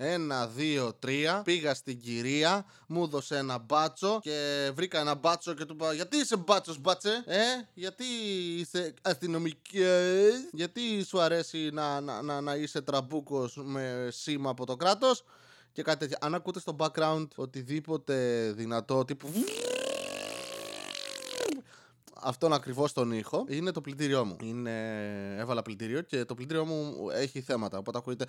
Ένα, 0.00 0.46
δύο, 0.46 0.92
τρία. 0.98 1.42
Πήγα 1.44 1.74
στην 1.74 2.00
κυρία, 2.00 2.64
μου 2.86 3.02
έδωσε 3.02 3.36
ένα 3.36 3.58
μπάτσο 3.58 4.18
και 4.22 4.70
βρήκα 4.74 5.00
ένα 5.00 5.14
μπάτσο 5.14 5.54
και 5.54 5.64
του 5.64 5.74
είπα: 5.74 5.92
Γιατί 5.92 6.16
είσαι 6.16 6.36
μπάτσος, 6.36 6.78
μπάτσε, 6.78 7.24
Ε, 7.26 7.42
γιατί 7.74 8.04
είσαι 8.56 8.94
αστυνομικοί, 9.02 9.82
Γιατί 10.52 11.04
σου 11.04 11.20
αρέσει 11.20 11.70
να, 11.72 12.00
να, 12.00 12.22
να, 12.22 12.40
να 12.40 12.54
είσαι 12.54 12.80
τραμπούκος 12.82 13.60
με 13.64 14.08
σήμα 14.10 14.50
από 14.50 14.66
το 14.66 14.76
κράτος; 14.76 15.24
Και 15.72 15.82
κάτι 15.82 15.98
τέτοιο. 15.98 16.16
Αν 16.20 16.34
ακούτε 16.34 16.60
στο 16.60 16.76
background 16.78 17.28
οτιδήποτε 17.34 18.50
δυνατό, 18.56 19.04
τύπου. 19.04 19.28
Αυτόν 22.20 22.52
ακριβώς 22.52 22.92
τον 22.92 23.12
ήχο 23.12 23.44
είναι 23.48 23.70
το 23.70 23.80
πλυντήριό 23.80 24.24
μου. 24.24 24.36
Είναι... 24.42 24.70
Έβαλα 25.38 25.62
πλυντήριο 25.62 26.00
και 26.00 26.24
το 26.24 26.34
πλυντήριό 26.34 26.64
μου 26.64 26.94
έχει 27.10 27.40
θέματα. 27.40 27.78
Οπότε 27.78 27.98
ακούγεται. 27.98 28.24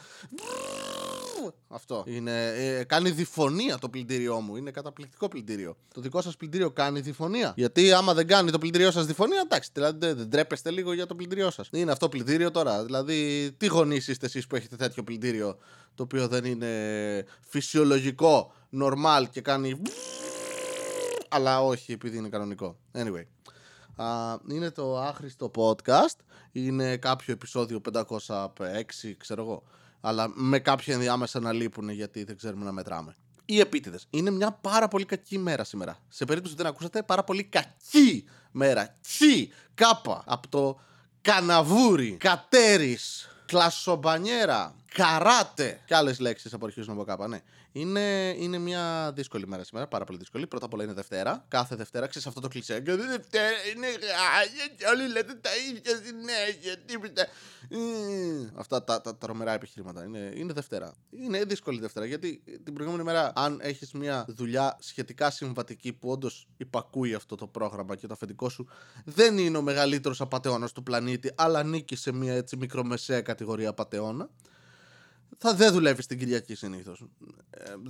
Αυτό. 1.68 2.04
Είναι, 2.08 2.48
ε, 2.48 2.84
κάνει 2.84 3.10
διφωνία 3.10 3.78
το 3.78 3.90
πλυντήριό 3.90 4.40
μου. 4.40 4.56
Είναι 4.56 4.72
καταπληκτικό 4.72 5.28
πλυντήριο. 5.28 5.78
Το 5.94 6.02
δικό 6.02 6.22
σας 6.22 6.36
πλυντήριο 6.36 6.72
κάνει 6.72 7.00
διφωνία. 7.00 7.54
Γιατί 7.56 7.92
άμα 7.92 8.14
δεν 8.14 8.28
κάνει 8.28 8.52
το 8.52 8.58
πλυντήριό 8.58 8.92
σας 8.92 9.06
διφωνία, 9.06 9.42
εντάξει, 9.46 9.70
δηλαδή 9.74 9.98
δεν, 10.06 10.18
δεν 10.18 10.30
τρέπεστε 10.30 10.72
λίγο 10.72 10.94
για 10.94 11.06
το 11.06 11.16
πλυντήριό 11.16 11.50
σας. 11.50 11.70
Είναι 11.72 11.92
αυτό 11.92 12.10
πλυντήριο 12.10 12.52
τώρα. 12.52 12.86
Δηλαδή, 12.86 13.52
τι 13.58 13.66
γονείς 13.66 14.08
είστε 14.08 14.26
εσείς 14.26 14.48
που 14.48 14.56
έχετε 14.56 14.76
τέτοιο 14.76 15.04
πλυντήριο 15.04 15.58
το 15.96 16.04
οποίο 16.04 16.28
δεν 16.28 16.46
είναι 16.46 17.26
φυσιολογικό, 17.40 18.52
normal 18.82 19.24
και 19.32 19.42
κάνει. 19.42 19.82
Αλλά 21.36 21.62
όχι 21.62 21.92
επειδή 21.92 22.18
είναι 22.18 22.30
κανονικό. 22.30 22.76
Anyway. 22.94 23.24
Uh, 24.02 24.38
είναι 24.52 24.72
το 24.72 25.00
άχρηστο 25.00 25.52
podcast. 25.56 26.20
Είναι 26.52 26.98
κάποιο 26.98 27.34
επεισόδιο 27.34 27.82
506, 27.94 28.38
ξέρω 29.18 29.42
εγώ 29.42 29.64
αλλά 30.02 30.32
με 30.34 30.60
κάποια 30.60 30.94
ενδιάμεσα 30.94 31.40
να 31.40 31.54
λείπουν 31.54 31.90
γιατί 31.90 32.24
δεν 32.24 32.38
ξέρουμε 32.38 32.66
να 32.66 32.72
μετράμε. 32.72 33.16
Οι 33.46 33.60
επίτηδες. 33.60 34.08
Είναι 34.10 34.30
μια 34.30 34.52
πάρα 34.52 34.88
πολύ 34.88 35.06
κακή 35.06 35.38
μέρα 35.38 35.64
σήμερα. 35.64 35.98
Σε 36.10 36.26
περίπτωση 36.26 36.56
που 36.56 36.62
δεν 36.62 36.72
ακούσατε, 36.72 37.04
πάρα 37.04 37.24
πολύ 37.24 37.44
κακή 37.44 38.26
μέρα. 38.52 38.98
Τσι, 39.02 39.50
κάπα, 39.74 40.24
από 40.26 40.48
το 40.48 40.80
καναβούρι, 41.22 42.12
κατέρι, 42.20 42.98
κλασσομπανιέρα, 43.46 44.76
καράτε 44.94 45.82
και 45.86 45.96
άλλες 45.96 46.20
λέξεις 46.20 46.54
από 46.54 46.66
αρχίζουν 46.66 46.94
από 46.94 47.04
κάπα, 47.04 47.28
ναι. 47.28 47.42
Είναι, 47.72 48.36
είναι 48.38 48.58
μια 48.58 49.12
δύσκολη 49.16 49.48
μέρα 49.48 49.64
σήμερα, 49.64 49.88
πάρα 49.88 50.06
πολύ 50.06 50.18
δύσκολη. 50.18 50.48
Πρώτα 50.48 50.66
απ' 50.66 50.74
όλα 50.74 50.84
είναι 50.84 50.94
Δευτέρα. 50.94 51.46
Κάθε 51.48 51.76
Δευτέρα 51.76 52.08
ξέρεις 52.08 52.28
αυτό 52.28 52.40
το 52.40 52.48
κλεισέ. 52.48 52.80
Και 52.80 52.96
Δευτέρα 52.96 53.48
είναι 53.76 53.88
και 54.78 54.86
όλοι 54.86 55.08
λέτε 55.08 55.34
τα 55.34 55.50
ίδια 55.70 56.02
συνέχεια. 56.06 56.78
Τίποτα. 56.86 57.28
Αυτά 58.56 58.84
τα, 58.84 59.02
τα, 59.02 59.02
τα 59.02 59.18
τρομερά 59.18 59.52
επιχειρήματα. 59.52 60.04
Είναι, 60.04 60.32
είναι 60.36 60.54
Δευτέρα. 60.54 60.94
Είναι 61.10 61.44
δύσκολη 61.44 61.80
Δευτέρα 61.80 62.06
γιατί 62.06 62.42
την 62.64 62.74
προηγούμενη 62.74 63.04
μέρα, 63.04 63.32
αν 63.36 63.60
έχεις 63.62 63.92
μια 63.92 64.26
δουλειά 64.28 64.78
σχετικά 64.80 65.30
συμβατική 65.30 65.94
που 65.94 66.10
όντως 66.10 66.48
υπακούει 66.58 67.14
αυτό 67.14 67.36
το 67.36 67.48
πρόγραμμα 67.48 67.96
και 67.96 68.08
το 68.08 68.14
αφεντικό 68.14 68.50
σου 68.50 68.68
δεν 69.06 69.38
είναι 69.38 69.58
ο 69.58 69.62
μεγαλύτερος 69.62 70.22
απαταιώνας 70.22 70.72
του 70.72 70.84
πλανήτη, 70.84 71.32
αλλά 71.36 71.60
ανήκει 71.60 71.96
σε 71.96 72.12
μια 72.12 72.34
έτσι 72.34 72.58
μικρομεσαία 72.58 73.22
κατηγορία 73.22 73.70
απαταιώνα 73.70 74.30
θα 75.38 75.54
δεν 75.54 75.74
δουλεύεις 75.74 76.06
την 76.06 76.20
Κυριακή 76.20 76.56
συνήθως. 76.56 77.04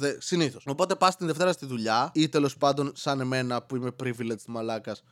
Ε, 0.01 0.15
συνήθως. 0.19 0.63
Οπότε 0.67 0.95
πας 0.95 1.15
την 1.15 1.27
Δευτέρα 1.27 1.51
στη 1.51 1.65
δουλειά 1.65 2.11
ή 2.13 2.29
τέλος 2.29 2.57
πάντων 2.57 2.91
σαν 2.95 3.19
εμένα 3.19 3.61
που 3.61 3.75
είμαι 3.75 3.91
privileged 4.03 4.45
μαλάκας. 4.47 5.03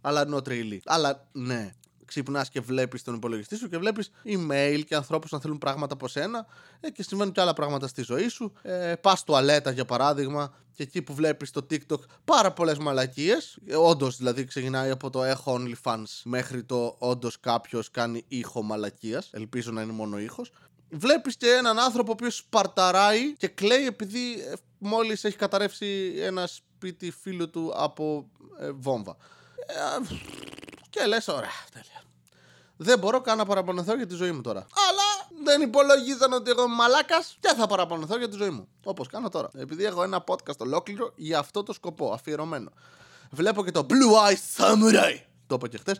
Αλλά 0.00 0.26
not 0.34 0.48
really. 0.48 0.78
Αλλά 0.84 1.28
ναι. 1.32 1.74
Ξυπνάς 2.04 2.48
και 2.48 2.60
βλέπεις 2.60 3.02
τον 3.02 3.14
υπολογιστή 3.14 3.56
σου 3.56 3.68
και 3.68 3.78
βλέπεις 3.78 4.10
email 4.24 4.80
και 4.86 4.94
ανθρώπους 4.94 5.30
να 5.30 5.40
θέλουν 5.40 5.58
πράγματα 5.58 5.94
από 5.94 6.08
σένα 6.08 6.46
ε, 6.80 6.90
και 6.90 7.02
συμβαίνουν 7.02 7.32
και 7.32 7.40
άλλα 7.40 7.52
πράγματα 7.52 7.86
στη 7.86 8.02
ζωή 8.02 8.28
σου. 8.28 8.52
Ε, 8.62 8.94
Πας 9.00 9.24
τουαλέτα 9.24 9.70
για 9.70 9.84
παράδειγμα 9.84 10.54
και 10.72 10.82
εκεί 10.82 11.02
που 11.02 11.14
βλέπεις 11.14 11.48
στο 11.48 11.66
TikTok 11.70 11.98
πάρα 12.24 12.52
πολλές 12.52 12.78
μαλακίες. 12.78 13.58
Ε, 13.66 13.76
όντως 13.76 14.16
δηλαδή 14.16 14.44
ξεκινάει 14.44 14.90
από 14.90 15.10
το 15.10 15.22
έχω 15.22 15.58
OnlyFans 15.58 16.20
μέχρι 16.24 16.64
το 16.64 16.96
όντως 16.98 17.40
κάποιος 17.40 17.90
κάνει 17.90 18.24
ήχο 18.28 18.62
μαλακίας. 18.62 19.28
Ελπίζω 19.32 19.72
να 19.72 19.82
είναι 19.82 19.92
μόνο 19.92 20.18
ήχος 20.18 20.50
βλέπεις 20.90 21.36
και 21.36 21.50
έναν 21.50 21.78
άνθρωπο 21.78 22.10
ο 22.10 22.12
οποίος 22.12 22.36
σπαρταράει 22.36 23.36
και 23.36 23.48
κλαίει 23.48 23.86
επειδή 23.86 24.32
ε, 24.32 24.52
μόλις 24.78 25.24
έχει 25.24 25.36
καταρρεύσει 25.36 26.14
ένα 26.18 26.46
σπίτι 26.46 27.10
φίλου 27.10 27.50
του 27.50 27.72
από 27.76 28.30
ε, 28.60 28.70
βόμβα. 28.70 29.16
Ε, 29.66 30.14
και 30.90 31.06
λες, 31.06 31.28
ωραία, 31.28 31.50
τέλεια. 31.72 32.02
Δεν 32.76 32.98
μπορώ 32.98 33.20
καν 33.20 33.36
να 33.36 33.44
παραπονεθώ 33.44 33.94
για 33.94 34.06
τη 34.06 34.14
ζωή 34.14 34.32
μου 34.32 34.40
τώρα. 34.40 34.66
Αλλά 34.88 35.42
δεν 35.44 35.62
υπολογίζαν 35.62 36.32
ότι 36.32 36.50
εγώ 36.50 36.62
είμαι 36.64 36.74
μαλάκας 36.74 37.36
και 37.40 37.54
θα 37.56 37.66
παραπονεθώ 37.66 38.18
για 38.18 38.28
τη 38.28 38.36
ζωή 38.36 38.50
μου. 38.50 38.68
Όπως 38.84 39.08
κάνω 39.08 39.28
τώρα. 39.28 39.50
Επειδή 39.54 39.84
έχω 39.84 40.02
ένα 40.02 40.24
podcast 40.26 40.58
ολόκληρο 40.58 41.12
για 41.16 41.38
αυτό 41.38 41.62
το 41.62 41.72
σκοπό, 41.72 42.12
αφιερωμένο. 42.12 42.70
Βλέπω 43.30 43.64
και 43.64 43.70
το 43.70 43.86
Blue 43.88 44.30
Eyes 44.30 44.62
Samurai. 44.62 45.20
Το 45.46 45.54
είπα 45.54 45.68
και 45.68 45.78
χθες 45.78 45.98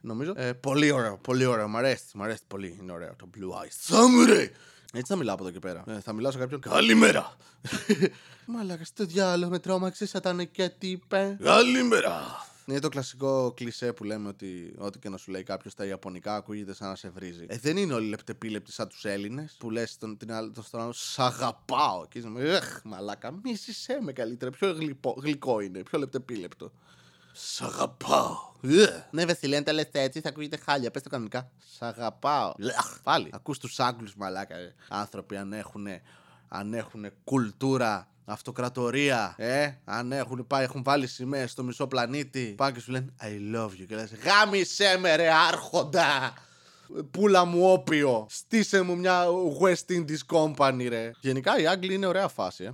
νομίζω. 0.00 0.32
Ε, 0.36 0.52
πολύ 0.52 0.90
ωραίο, 0.90 1.18
πολύ 1.18 1.44
ωραίο. 1.44 1.68
Μ' 1.68 1.76
αρέσει, 1.76 2.04
μ' 2.14 2.22
αρέσει 2.22 2.42
πολύ. 2.46 2.78
Είναι 2.80 2.92
ωραίο 2.92 3.14
το 3.16 3.28
Blue 3.36 3.62
Eyes. 3.62 3.94
Samurai! 3.94 4.48
Έτσι 4.92 5.12
θα 5.12 5.16
μιλάω 5.16 5.34
από 5.34 5.44
εδώ 5.44 5.52
και 5.52 5.58
πέρα. 5.58 5.84
Ε, 5.86 6.00
θα 6.00 6.12
μιλάω 6.12 6.30
σε 6.30 6.38
κάποιον. 6.38 6.60
Καλημέρα! 6.60 7.36
Μαλάκα, 8.46 8.84
στο 8.84 9.04
διάλογο 9.04 9.50
με 9.50 9.58
τρόμαξε, 9.58 10.06
σαν 10.06 10.50
και 10.50 10.68
τι 10.78 10.90
είπε. 10.90 11.36
Καλημέρα! 11.42 12.44
Είναι 12.68 12.78
το 12.78 12.88
κλασικό 12.88 13.52
κλισέ 13.56 13.92
που 13.92 14.04
λέμε 14.04 14.28
ότι 14.28 14.74
ό,τι 14.78 14.98
και 14.98 15.08
να 15.08 15.16
σου 15.16 15.30
λέει 15.30 15.42
κάποιος 15.42 15.72
στα 15.72 15.86
Ιαπωνικά 15.86 16.34
ακούγεται 16.34 16.74
σαν 16.74 16.88
να 16.88 16.94
σε 16.94 17.08
βρίζει. 17.08 17.44
Ε, 17.48 17.58
δεν 17.58 17.76
είναι 17.76 17.94
όλοι 17.94 18.08
λεπτεπίλεπτοι 18.08 18.72
σαν 18.72 18.88
τους 18.88 19.04
Έλληνες 19.04 19.56
που 19.58 19.70
λες 19.70 19.98
τον, 19.98 20.16
την 20.16 20.32
άλλη, 20.32 20.50
τον 20.50 20.62
στον 20.62 20.80
άλλο 20.80 20.92
Σ' 20.92 21.18
αγαπάω. 21.18 22.06
Και 22.08 22.18
είσαι 22.18 22.28
Εχ, 22.36 22.80
μαλάκα, 22.84 23.40
μίσησέ 23.42 23.98
με 24.02 24.12
καλύτερα. 24.12 24.50
Πιο 24.50 24.72
γλυπο, 24.72 25.16
γλυκό 25.22 25.60
είναι, 25.60 25.82
πιο 25.82 25.98
λεπτεπίλεπτο. 25.98 26.72
Σ' 27.38 27.62
αγαπάω. 27.62 28.36
Ναι, 29.10 29.24
Βασιλέ, 29.24 29.56
αν 29.56 29.64
τα 29.64 29.72
λες 29.72 29.86
έτσι, 29.92 30.20
θα 30.20 30.28
ακούγεται 30.28 30.56
χάλια. 30.56 30.90
Πες 30.90 31.02
το 31.02 31.08
κανονικά. 31.08 31.50
Σ' 31.76 31.82
αγαπάω. 31.82 32.52
Πάλι. 33.02 33.30
Ακούς 33.32 33.58
τους 33.58 33.80
Άγγλους 33.80 34.14
μαλάκα. 34.14 34.56
Ε. 34.56 34.74
Άνθρωποι 34.88 35.36
αν 35.36 35.52
έχουν, 35.52 35.86
αν 36.48 36.74
έχουν 36.74 37.06
κουλτούρα 37.24 38.08
αυτοκρατορία, 38.24 39.34
ε, 39.36 39.70
αν 39.84 40.12
έχουν 40.12 40.46
πάει, 40.46 40.64
έχουν 40.64 40.82
βάλει 40.82 41.06
σημαίες 41.06 41.50
στο 41.50 41.62
μισό 41.62 41.86
πλανήτη, 41.86 42.54
πάνε 42.56 42.72
και 42.72 42.80
σου 42.80 42.90
λένε 42.90 43.12
I 43.20 43.56
love 43.56 43.68
you 43.68 43.84
και 43.88 43.94
λες 43.94 44.12
γάμισέ 44.14 44.96
με 45.00 45.16
ρε 45.16 45.32
άρχοντα, 45.32 46.34
πουλα 47.10 47.44
μου 47.44 47.72
όπιο, 47.72 48.26
στήσε 48.30 48.82
μου 48.82 48.96
μια 48.96 49.24
West 49.60 49.92
Indies 49.92 50.36
Company 50.36 50.86
ρε. 50.88 51.10
Γενικά 51.20 51.58
οι 51.58 51.66
Άγγλοι 51.66 51.94
είναι 51.94 52.06
ωραία 52.06 52.28
φάση, 52.28 52.64
ε 52.64 52.70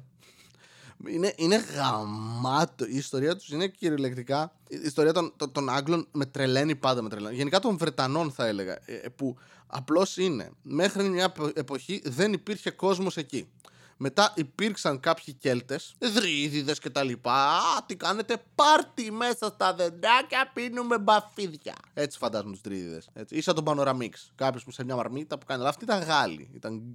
είναι, 1.06 1.32
είναι 1.36 1.56
γαμάτο. 1.56 2.84
Η 2.84 2.96
ιστορία 2.96 3.36
τους 3.36 3.48
είναι 3.48 3.66
κυριολεκτικά. 3.66 4.52
Η 4.68 4.80
ιστορία 4.84 5.12
των, 5.12 5.32
των, 5.36 5.52
των 5.52 5.68
Άγγλων 5.68 6.06
με 6.12 6.26
τρελαίνει 6.26 6.76
πάντα 6.76 7.02
με 7.02 7.08
τρελαίνει. 7.08 7.34
Γενικά 7.34 7.58
των 7.58 7.76
Βρετανών 7.76 8.32
θα 8.32 8.46
έλεγα. 8.46 8.72
Ε, 8.84 8.94
ε, 8.94 9.08
που 9.08 9.36
απλώς 9.66 10.16
είναι. 10.16 10.50
Μέχρι 10.62 11.08
μια 11.08 11.32
εποχή 11.54 12.02
δεν 12.04 12.32
υπήρχε 12.32 12.70
κόσμος 12.70 13.16
εκεί. 13.16 13.48
Μετά 13.96 14.32
υπήρξαν 14.36 15.00
κάποιοι 15.00 15.34
Κέλτες, 15.34 15.94
δρύδιδες 15.98 16.78
κτλ. 16.78 17.12
Α, 17.22 17.84
τι 17.86 17.96
κάνετε, 17.96 18.42
πάρτι 18.54 19.10
μέσα 19.10 19.46
στα 19.46 19.74
δεντάκια, 19.74 20.50
πίνουμε 20.54 20.98
μπαφίδια. 20.98 21.74
Έτσι 21.94 22.18
φαντάζομαι 22.18 22.52
τους 22.52 22.60
δρύδιδες. 22.60 23.08
Ίσα 23.28 23.52
τον 23.52 23.64
Πανοραμίξ. 23.64 24.32
Κάποιος 24.34 24.64
που 24.64 24.70
σε 24.70 24.84
μια 24.84 24.96
μαρμίτα 24.96 25.38
που 25.38 25.46
κάνει. 25.46 25.60
Αλλά 25.60 25.68
αυτή 25.68 25.84
ήταν 25.84 26.02
Γάλλοι. 26.02 26.50
Ήταν. 26.54 26.94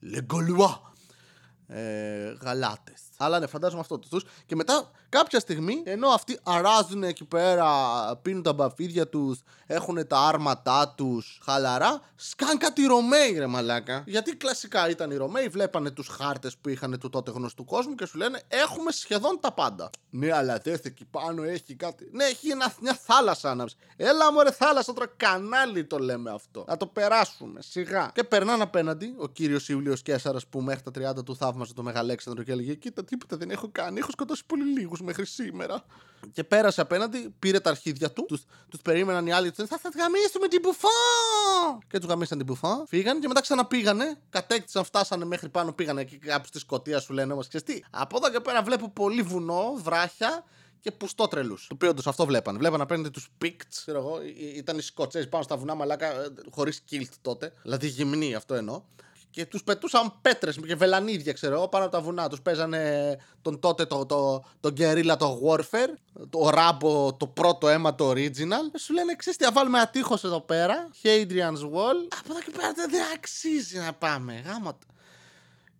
Λεγκολουά 0.00 0.92
ε, 1.68 2.36
γαλάτες. 2.40 3.02
Αλλά 3.20 3.38
ναι, 3.38 3.46
φαντάζομαι 3.46 3.80
αυτό 3.80 3.98
τους. 3.98 4.24
Και 4.46 4.56
μετά 4.56 4.90
κάποια 5.08 5.40
στιγμή, 5.40 5.82
ενώ 5.84 6.08
αυτοί 6.08 6.38
αράζουν 6.42 7.02
εκεί 7.02 7.24
πέρα, 7.24 7.66
πίνουν 8.22 8.42
τα 8.42 8.52
μπαφίδια 8.52 9.08
τους, 9.08 9.40
έχουν 9.66 10.06
τα 10.06 10.18
άρματά 10.18 10.94
τους 10.96 11.40
χαλαρά, 11.44 12.00
σκάν 12.16 12.58
κάτι 12.58 12.86
Ρωμαίοι 12.86 13.38
ρε 13.38 13.46
μαλάκα. 13.46 14.02
Γιατί 14.06 14.36
κλασικά 14.36 14.88
ήταν 14.88 15.10
οι 15.10 15.16
Ρωμαίοι, 15.16 15.48
βλέπανε 15.48 15.90
τους 15.90 16.08
χάρτες 16.08 16.56
που 16.56 16.68
είχαν 16.68 16.98
του 16.98 17.08
τότε 17.08 17.30
γνωστού 17.30 17.64
κόσμου 17.64 17.94
και 17.94 18.06
σου 18.06 18.18
λένε 18.18 18.42
Έχουμε 18.48 18.92
σχεδόν 18.92 19.38
τα 19.40 19.52
πάντα. 19.52 19.90
Ναι, 20.10 20.32
αλλά 20.32 20.58
δες 20.58 20.80
εκεί 20.80 21.04
πάνω 21.04 21.42
έχει 21.42 21.74
κάτι. 21.74 22.08
Ναι, 22.12 22.24
έχει 22.24 22.50
ένα, 22.50 22.74
μια 22.80 22.94
θάλασσα 22.94 23.50
ανάψη. 23.50 23.76
Έλα 23.96 24.32
μου 24.32 24.42
ρε 24.42 24.50
θάλασσα, 24.50 24.92
τώρα 24.92 25.12
κανάλι 25.16 25.84
το 25.84 25.98
λέμε 25.98 26.30
αυτό. 26.30 26.64
Να 26.68 26.76
το 26.76 26.86
περάσουμε 26.86 27.62
σιγά. 27.62 28.10
Και 28.14 28.24
περνάνε 28.24 28.62
απέναντι 28.62 29.14
ο 29.16 29.28
κύριος 29.28 29.68
Ιούλιος 29.68 30.02
Κέσσαρα 30.02 30.38
που 30.50 30.60
μέχρι 30.60 30.82
τα 30.82 31.12
30 31.18 31.24
του 31.24 31.36
θαύμαζε 31.36 31.74
το 31.74 31.82
Μεγαλέξανδρο 31.82 32.42
και 32.42 32.52
έλεγε 32.52 32.74
Κοίτα, 32.74 33.04
τίποτα 33.08 33.36
δεν 33.36 33.50
έχω 33.50 33.68
κάνει. 33.72 33.98
Έχω 33.98 34.10
σκοτώσει 34.10 34.42
πολύ 34.46 34.64
λίγους 34.64 35.00
μέχρι 35.00 35.26
σήμερα. 35.26 35.84
Και 36.32 36.44
πέρασε 36.44 36.80
απέναντι, 36.80 37.34
πήρε 37.38 37.60
τα 37.60 37.70
αρχίδια 37.70 38.12
του, 38.12 38.24
τους 38.28 38.44
τους 38.68 38.80
περίμεναν 38.82 39.26
οι 39.26 39.32
άλλοι, 39.32 39.52
τους 39.52 39.68
θα 39.68 39.78
σα 39.82 39.88
γαμίσουμε 39.88 40.48
την 40.48 40.60
μπουφά! 40.62 40.88
Και 41.88 41.98
τους 41.98 42.08
γαμίσαν 42.08 42.36
την 42.38 42.46
μπουφά, 42.46 42.84
φύγαν 42.86 43.20
και 43.20 43.28
μετά 43.28 43.40
ξαναπήγανε, 43.40 44.20
κατέκτησαν, 44.30 44.84
φτάσανε 44.84 45.24
μέχρι 45.24 45.48
πάνω, 45.48 45.72
πήγανε 45.72 46.00
εκεί 46.00 46.18
κάπου 46.18 46.46
στη 46.46 46.58
σκοτία 46.58 47.00
σου 47.00 47.12
λένε 47.12 47.32
όμως. 47.32 47.48
τι, 47.48 47.80
από 47.90 48.16
εδώ 48.16 48.30
και 48.30 48.40
πέρα 48.40 48.62
βλέπω 48.62 48.90
πολύ 48.90 49.22
βουνό, 49.22 49.74
βράχια 49.82 50.44
και 50.80 50.92
πουστότρελου. 50.92 51.54
Το 51.54 51.74
οποίο 51.74 51.88
όντως 51.88 52.06
αυτό 52.06 52.26
βλέπανε. 52.26 52.58
Βλέπανε 52.58 52.82
απέναντι 52.82 53.08
τους 53.08 53.30
πίκτ, 53.38 53.68
ξέρω 53.68 53.98
εγώ, 53.98 54.18
ήταν 54.54 54.78
οι 54.78 54.82
Σκοτσέζοι 54.82 55.28
πάνω 55.28 55.42
στα 55.42 55.56
βουνά 55.56 55.74
μαλάκα, 55.74 56.06
ε, 56.06 56.28
χωρίς 56.50 56.80
κιλτ 56.80 57.12
τότε. 57.22 57.52
Δηλαδή 57.62 57.86
γυμνή, 57.86 58.34
αυτό 58.34 58.54
εννοώ. 58.54 58.82
Και 59.38 59.46
τους 59.46 59.64
πετούσαν 59.64 60.12
πέτρες 60.22 60.58
και 60.66 60.74
βελανίδια, 60.74 61.32
ξέρω 61.32 61.54
εγώ, 61.54 61.68
πάνω 61.68 61.84
από 61.84 61.92
τα 61.92 62.00
βουνά. 62.00 62.28
Τους 62.28 62.40
παίζανε 62.40 63.16
τον 63.42 63.58
τότε 63.58 63.86
το, 63.86 64.06
το, 64.06 64.44
το, 64.60 64.72
guerrilla 64.78 65.14
το 65.18 65.40
warfare, 65.46 65.94
το 66.30 66.50
ράμπο 66.50 67.14
το 67.14 67.26
πρώτο 67.26 67.68
αίμα 67.68 67.94
το 67.94 68.10
original. 68.10 68.78
Σου 68.78 68.92
λένε 68.92 69.12
εξή, 69.12 69.30
τι 69.30 69.46
βάλουμε 69.52 69.78
ατύχω 69.78 70.18
εδώ 70.24 70.40
πέρα. 70.40 70.88
Hadrian's 71.02 71.62
Wall. 71.72 71.98
Από 72.18 72.30
εδώ 72.30 72.40
και 72.44 72.50
πέρα 72.56 72.72
δεν 72.72 73.02
αξίζει 73.14 73.78
να 73.78 73.92
πάμε. 73.92 74.42
Γάμα. 74.46 74.78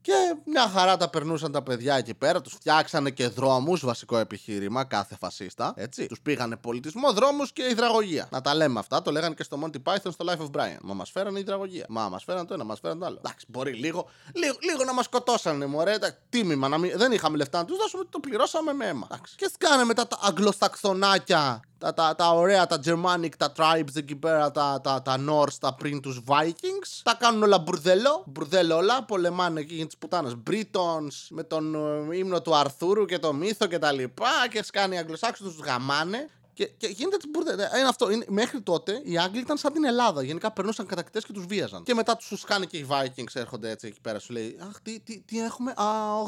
Και 0.08 0.36
μια 0.44 0.68
χαρά 0.68 0.96
τα 0.96 1.08
περνούσαν 1.08 1.52
τα 1.52 1.62
παιδιά 1.62 1.94
εκεί 1.94 2.14
πέρα. 2.14 2.40
Τους 2.40 2.52
φτιάξανε 2.52 3.10
και 3.10 3.28
δρόμους, 3.28 3.84
βασικό 3.84 4.18
επιχείρημα, 4.18 4.84
κάθε 4.84 5.16
φασίστα. 5.20 5.72
Έτσι. 5.76 6.06
Τους 6.06 6.20
πήγανε 6.20 6.56
πολιτισμό, 6.56 7.12
δρόμους 7.12 7.52
και 7.52 7.62
υδραγωγία. 7.62 8.28
Να 8.30 8.40
τα 8.40 8.54
λέμε 8.54 8.78
αυτά, 8.78 9.02
το 9.02 9.10
λέγανε 9.10 9.34
και 9.34 9.42
στο 9.42 9.58
Monty 9.64 9.92
Python 9.92 10.10
στο 10.12 10.24
Life 10.28 10.38
of 10.38 10.60
Brian. 10.60 10.78
Μα 10.82 10.94
μας 10.94 11.10
φέρανε 11.10 11.38
υδραγωγία. 11.38 11.86
Μα 11.88 12.08
μας 12.08 12.24
φέρανε 12.24 12.46
το 12.46 12.54
ένα, 12.54 12.64
μας 12.64 12.80
φέρανε 12.80 13.00
το 13.00 13.06
άλλο. 13.06 13.16
Εντάξει, 13.18 13.46
μπορεί 13.48 13.72
λίγο, 13.72 14.08
λίγο, 14.34 14.56
λίγο 14.60 14.84
να 14.84 14.92
μας 14.92 15.04
σκοτώσανε, 15.04 15.66
μωρέ. 15.66 15.96
Τίμημα, 16.28 16.68
να 16.68 16.78
μην, 16.78 16.92
δεν 16.96 17.12
είχαμε 17.12 17.36
λεφτά 17.36 17.58
να 17.58 17.64
τους 17.64 17.76
δώσουμε, 17.76 18.04
το 18.10 18.20
πληρώσαμε 18.20 18.72
με 18.72 18.86
αίμα. 18.86 19.06
Εντάξει. 19.10 19.34
Και 19.36 19.50
σκάνε 19.54 19.84
μετά 19.84 20.06
τα 20.06 20.18
αγγλοσαξονάκια 20.20 21.60
τα, 21.78 21.94
τα, 21.94 22.14
τα 22.14 22.30
ωραία, 22.30 22.66
τα 22.66 22.80
Germanic, 22.84 23.28
τα 23.36 23.52
tribes 23.56 23.94
εκεί 23.96 24.16
πέρα, 24.16 24.50
τα, 24.50 24.80
τα, 24.82 25.02
τα 25.02 25.16
Norse, 25.28 25.54
τα 25.60 25.74
πριν 25.74 26.00
τους 26.00 26.20
Vikings. 26.26 27.00
Τα 27.02 27.16
κάνουν 27.18 27.42
όλα 27.42 27.58
μπουρδέλο, 27.58 28.24
μπουρδέλο 28.26 28.76
όλα, 28.76 29.04
πολεμάνε 29.04 29.60
εκεί 29.60 29.74
για 29.74 29.86
τις 29.86 29.96
πουτάνες 29.96 30.34
Britons, 30.50 31.26
με 31.28 31.42
τον 31.42 31.74
ε, 32.10 32.16
ύμνο 32.16 32.42
του 32.42 32.54
Αρθούρου 32.54 33.04
και 33.04 33.18
το 33.18 33.32
μύθο 33.32 33.66
και 33.66 33.78
τα 33.78 33.92
λοιπά 33.92 34.30
και 34.50 34.62
σκάνει 34.62 34.94
οι 34.94 34.98
Αγγλοσάξους, 34.98 35.54
τους 35.54 35.64
γαμάνε. 35.66 36.28
Και, 36.52 36.66
και 36.66 36.86
γίνεται 36.86 37.16
τη 37.16 37.28
μπουρδέλο. 37.28 37.62
Είναι 37.78 37.88
αυτό. 37.88 38.10
Είναι, 38.10 38.24
μέχρι 38.28 38.60
τότε 38.60 39.00
οι 39.04 39.18
Άγγλοι 39.18 39.40
ήταν 39.40 39.56
σαν 39.56 39.72
την 39.72 39.84
Ελλάδα. 39.84 40.22
Γενικά 40.22 40.52
περνούσαν 40.52 40.86
κατακτητές 40.86 41.24
και 41.24 41.32
τους 41.32 41.46
βίαζαν. 41.46 41.82
Και 41.82 41.94
μετά 41.94 42.16
τους 42.16 42.44
κάνει 42.44 42.66
και 42.66 42.76
οι 42.76 42.86
Vikings 42.90 43.32
έρχονται 43.32 43.70
έτσι 43.70 43.86
εκεί 43.86 44.00
πέρα. 44.00 44.18
Σου 44.18 44.32
λέει 44.32 44.58
Αχ, 44.68 44.80
τι, 44.82 45.00
τι, 45.00 45.20
τι 45.20 45.40
έχουμε; 45.40 45.70
Α, 45.70 45.84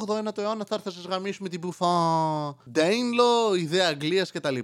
8ο-9ο 0.06 0.38
αιώνα 0.38 0.64
θα 0.64 0.74
έρθει 0.74 0.86
να 0.86 0.92
σας 0.92 1.04
γαμίσουμε 1.04 1.48
την 1.48 1.60
μπουφά. 1.60 2.56
Ντέινλο, 2.70 3.54
ιδέα 3.54 3.88
Αγγλίας 3.88 4.30
κτλ. 4.30 4.58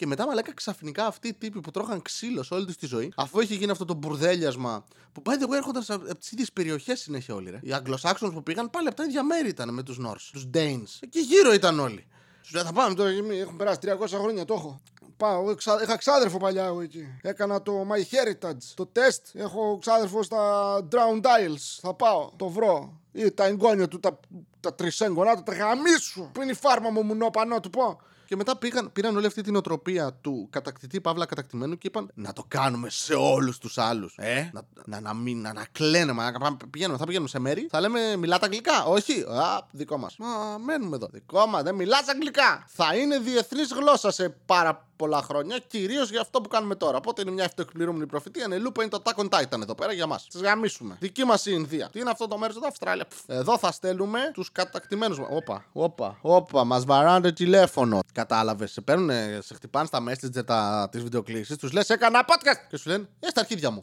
Και 0.00 0.06
μετά 0.06 0.26
μαλάκα 0.26 0.54
ξαφνικά 0.54 1.06
αυτοί 1.06 1.28
οι 1.28 1.34
τύποι 1.34 1.60
που 1.60 1.70
τρώχαν 1.70 2.02
ξύλο 2.02 2.42
σε 2.42 2.54
όλη 2.54 2.64
τους 2.64 2.76
τη 2.76 2.86
ζωή, 2.86 3.12
αφού 3.16 3.40
έχει 3.40 3.54
γίνει 3.54 3.70
αυτό 3.70 3.84
το 3.84 3.94
μπουρδέλιασμα 3.94 4.84
που 5.12 5.22
πάει 5.22 5.36
εγώ 5.42 5.54
έρχονταν 5.54 5.84
από 5.88 6.18
τις 6.18 6.32
ίδιες 6.32 6.52
περιοχές 6.52 7.00
συνέχεια 7.00 7.34
όλοι. 7.34 7.50
Ρε. 7.50 7.58
Οι 7.62 7.72
Αγγλοσάξονες 7.72 8.34
που 8.34 8.42
πήγαν 8.42 8.70
πάλι 8.70 8.86
από 8.86 8.96
τα 8.96 9.04
ίδια 9.04 9.22
μέρη 9.22 9.48
ήταν 9.48 9.74
με 9.74 9.82
τους 9.82 9.98
Νόρς, 9.98 10.30
τους 10.32 10.46
Ντέιν. 10.46 10.86
Εκεί 11.00 11.20
γύρω 11.20 11.52
ήταν 11.52 11.78
όλοι. 11.78 12.06
Σου 12.40 12.54
λέει 12.54 12.64
θα 12.64 12.72
πάμε 12.72 12.94
τώρα, 12.94 13.10
έχουν 13.40 13.56
περάσει 13.56 13.78
300 13.82 14.06
χρόνια, 14.06 14.44
το 14.44 14.54
έχω. 14.54 14.80
Πάω, 15.16 15.50
είχα 15.82 15.96
ξάδερφο 15.96 16.38
παλιά 16.38 16.64
εγώ 16.64 16.80
εκεί. 16.80 17.06
Έκανα 17.22 17.62
το 17.62 17.86
My 17.90 17.98
Heritage, 17.98 18.62
το 18.74 18.86
τεστ. 18.86 19.26
Έχω 19.32 19.78
ξάδερφο 19.80 20.22
στα 20.22 20.76
Drown 20.92 21.20
Dials. 21.20 21.78
Θα 21.80 21.94
πάω, 21.94 22.30
το 22.36 22.48
βρω. 22.48 23.00
Ή 23.12 23.30
τα 23.30 23.44
εγγόνια 23.44 23.88
του, 23.88 24.00
τα, 24.00 24.20
τα 24.60 24.74
τρισέγγωνα 24.74 25.36
του, 25.36 25.42
τα 25.42 25.52
γαμίσου. 25.54 26.30
Που 26.32 26.42
είναι 26.42 26.50
η 26.50 26.54
φάρμα 26.54 26.90
μου, 26.90 27.02
μου 27.02 27.30
πανώ 27.30 27.60
του 27.60 27.70
πω. 27.70 28.00
Και 28.30 28.36
μετά 28.36 28.56
πήγαν, 28.56 28.92
πήραν 28.92 29.16
όλη 29.16 29.26
αυτή 29.26 29.42
την 29.42 29.56
οτροπία 29.56 30.12
του 30.20 30.48
κατακτητή 30.50 31.00
παύλα 31.00 31.26
κατακτημένου 31.26 31.78
και 31.78 31.86
είπαν 31.86 32.10
να 32.14 32.32
το 32.32 32.44
κάνουμε 32.48 32.90
σε 32.90 33.14
όλους 33.14 33.58
τους 33.58 33.78
άλλους. 33.78 34.14
Ε, 34.16 34.50
να, 34.52 34.62
να, 34.84 35.00
να, 35.00 35.14
μην, 35.14 35.40
να, 35.40 35.52
να 35.52 35.66
κλαίνε, 35.72 36.12
μα, 36.12 36.38
να 36.38 36.56
πηγαίνουμε, 36.70 36.98
θα 36.98 37.04
πηγαίνουμε 37.04 37.28
σε 37.28 37.38
μέρη. 37.38 37.66
Θα 37.70 37.80
λέμε 37.80 38.16
μιλάτε 38.16 38.44
αγγλικά. 38.44 38.84
Όχι, 38.84 39.20
α, 39.20 39.66
δικό 39.70 39.98
μας. 39.98 40.16
Μα 40.16 40.58
μένουμε 40.58 40.96
εδώ. 40.96 41.08
Δικό 41.12 41.46
μας, 41.46 41.62
δεν 41.62 41.74
μιλάς 41.74 42.08
αγγλικά. 42.08 42.64
Θα 42.66 42.96
είναι 42.96 43.18
διεθνής 43.18 43.72
γλώσσα 43.72 44.10
σε 44.10 44.28
πάρα 44.28 44.89
πολλά 45.00 45.22
χρόνια, 45.22 45.58
κυρίως 45.58 46.10
για 46.10 46.20
αυτό 46.20 46.40
που 46.40 46.48
κάνουμε 46.48 46.74
τώρα. 46.74 46.96
Οπότε 46.96 47.22
είναι 47.22 47.30
μια 47.30 47.44
αυτοεκπληρούμενη 47.44 48.06
προφητεία. 48.06 48.48
Νελούπα 48.48 48.82
είναι 48.82 48.90
το 48.90 49.02
Attack 49.04 49.22
on 49.22 49.28
Titan 49.28 49.60
εδώ 49.62 49.74
πέρα 49.74 49.92
για 49.92 50.06
μας. 50.06 50.26
Τι 50.32 50.38
γαμίσουμε. 50.38 50.96
Δική 51.00 51.24
μας 51.24 51.46
η 51.46 51.50
Ινδία. 51.54 51.88
Τι 51.92 52.00
είναι 52.00 52.10
αυτό 52.10 52.28
το 52.28 52.38
μέρος 52.38 52.56
εδώ, 52.56 52.66
Αυστράλια. 52.66 53.06
Εδώ 53.26 53.58
θα 53.58 53.72
στέλνουμε 53.72 54.30
τους 54.34 54.52
κατακτημένους 54.52 55.18
μας. 55.18 55.28
Όπα, 55.30 55.64
όπα, 55.72 56.18
όπα, 56.20 56.64
μας 56.64 56.84
βαράνε 56.84 57.32
τηλέφωνο. 57.32 57.98
Κατάλαβες. 58.12 58.72
Σε 58.72 58.80
παίρνουν, 58.80 59.10
σε 59.42 59.54
χτυπάνε 59.54 59.86
στα 59.86 60.02
messenger 60.08 60.44
τα, 60.46 60.88
τις 60.90 61.02
βιντεοκλήσεις, 61.02 61.56
τους 61.56 61.72
λες 61.72 61.88
έκανα 61.90 62.24
podcast 62.28 62.66
και 62.68 62.76
σου 62.76 62.88
λένε 62.88 63.08
Ε, 63.20 63.28
στα 63.28 63.40
αρχίδια 63.40 63.70
μου 63.70 63.82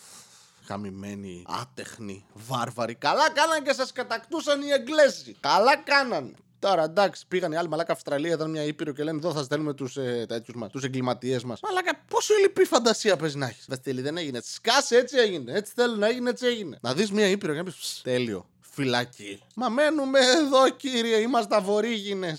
χαμημένοι, 0.67 1.45
άτεχνοι, 1.61 2.25
βάρβαροι. 2.33 2.95
Καλά 2.95 3.31
κάναν 3.31 3.63
και 3.63 3.73
σας 3.73 3.91
κατακτούσαν 3.91 4.61
οι 4.61 4.69
Εγγλέζοι. 4.69 5.35
Καλά 5.39 5.77
κάναν. 5.77 6.35
Τώρα 6.59 6.83
εντάξει, 6.83 7.27
πήγαν 7.27 7.51
οι 7.51 7.57
άλλοι 7.57 7.67
μαλάκα 7.67 7.91
Αυστραλία, 7.91 8.33
ήταν 8.33 8.49
μια 8.49 8.63
ήπειρο 8.63 8.91
και 8.91 9.03
λένε 9.03 9.17
εδώ 9.17 9.33
θα 9.33 9.43
στέλνουμε 9.43 9.73
τους 9.73 9.97
ε, 9.97 10.25
μας, 10.55 10.71
τους 10.71 10.83
εγκληματίες 10.83 11.43
μας. 11.43 11.59
Μαλάκα, 11.61 12.01
πόσο 12.07 12.33
λυπή 12.41 12.65
φαντασία 12.65 13.17
παίζει 13.17 13.37
να 13.37 13.47
έχεις. 13.47 13.65
Βαστέλη 13.69 14.01
δεν 14.01 14.17
έγινε. 14.17 14.39
Σκάσε 14.43 14.97
έτσι 14.97 15.17
έγινε. 15.17 15.51
Έτσι 15.53 15.73
θέλω 15.75 15.95
να 15.95 16.07
έγινε, 16.07 16.29
έτσι 16.29 16.45
έγινε. 16.45 16.77
Να 16.81 16.93
δεις 16.93 17.11
μια 17.11 17.27
ήπειρο 17.27 17.51
και 17.51 17.57
να 17.57 17.63
πεις 17.63 18.01
τέλειο. 18.03 18.45
Φυλακή. 18.59 19.43
Μα 19.55 19.69
μένουμε 19.69 20.19
εδώ 20.19 20.69
κύριε, 20.69 21.17
είμαστε 21.17 21.55
αβορήγινε. 21.55 22.37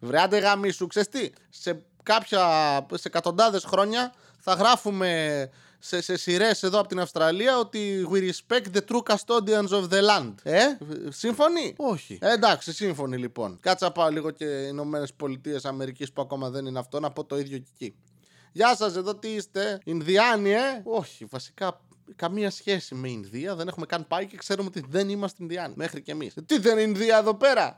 Βρεάτε 0.00 0.38
γαμίσου, 0.38 0.86
ξέρεις 0.86 1.08
τι. 1.08 1.30
Σε 1.50 1.82
κάποια, 2.02 2.46
σε 2.92 3.08
εκατοντάδες 3.08 3.64
χρόνια 3.64 4.14
θα 4.38 4.54
γράφουμε 4.54 5.50
σε, 5.84 6.00
σε 6.00 6.16
σειρές 6.16 6.62
εδώ 6.62 6.78
από 6.78 6.88
την 6.88 7.00
Αυστραλία 7.00 7.58
ότι 7.58 8.08
we 8.12 8.16
respect 8.16 8.76
the 8.76 8.80
true 8.88 9.02
custodians 9.02 9.68
of 9.68 9.88
the 9.88 10.00
land. 10.10 10.34
Ε, 10.42 10.60
σύμφωνοι; 11.08 11.74
Όχι. 11.76 12.18
Ε, 12.20 12.32
εντάξει, 12.32 12.72
σύμφωνοι 12.72 13.16
λοιπόν. 13.16 13.58
Κάτσα 13.60 13.90
πάω 13.92 14.08
λίγο 14.08 14.30
και 14.30 14.44
οι 14.44 14.66
Ηνωμένες 14.68 15.12
Πολιτείες 15.14 15.64
Αμερικής 15.64 16.12
που 16.12 16.22
ακόμα 16.22 16.50
δεν 16.50 16.66
είναι 16.66 16.78
αυτό 16.78 17.00
να 17.00 17.10
πω 17.10 17.24
το 17.24 17.38
ίδιο 17.38 17.58
και 17.58 17.64
εκεί. 17.74 17.94
Γεια 18.52 18.76
σας, 18.76 18.96
εδώ 18.96 19.14
τι 19.14 19.28
είστε; 19.28 19.80
Ινδιάνοι, 19.84 20.50
ε; 20.50 20.80
Όχι, 20.84 21.24
βασικά 21.24 21.80
καμία 22.16 22.50
σχέση 22.50 22.94
με 22.94 23.08
Ινδία. 23.08 23.54
Δεν 23.54 23.68
έχουμε 23.68 23.86
καν 23.86 24.06
πάει 24.08 24.26
και 24.26 24.36
ξέρουμε 24.36 24.68
ότι 24.68 24.84
δεν 24.88 25.08
είμαστε 25.08 25.42
Ινδιάνοι. 25.42 25.74
Μέχρι 25.76 26.02
και 26.02 26.12
εμείς. 26.12 26.34
Τι 26.46 26.58
δεν 26.58 26.72
είναι 26.72 26.82
Ινδία 26.82 27.18
εδώ 27.18 27.34
πέρα; 27.34 27.76